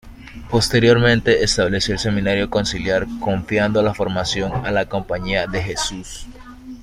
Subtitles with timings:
[0.49, 6.25] Posteriormente estableció el Seminario Conciliar confiando la formación a la Compañía de Jesús.